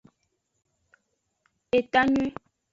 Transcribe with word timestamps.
Etanyuie. 1.77 2.33